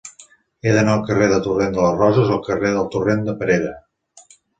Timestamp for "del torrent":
1.31-1.75, 2.77-3.21